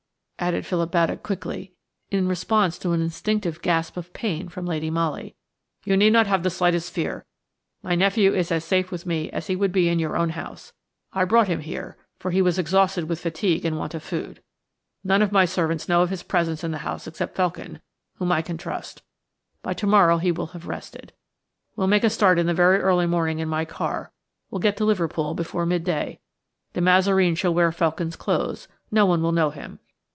[0.43, 1.75] added Philip Baddock quickly,
[2.09, 5.35] in response to an instinctive gasp of pain from Lady Molly;
[5.85, 7.27] "you need not have the slightest fear.
[7.83, 10.73] My nephew is as safe with me as he would be in your own house.
[11.13, 14.41] I brought him here, for he was exhausted with fatigue and want of food.
[15.03, 17.79] None of my servants know of his presence in the house except Felkin,
[18.15, 19.03] whom I can trust.
[19.61, 21.13] By to morrow he will have rested....
[21.75, 24.11] We'll make a start in the very early morning in my car;
[24.49, 26.19] we'll get to Liverpool before midday.
[26.73, 29.77] De Mazareen shall wear Felkin's clothes–no one will know him.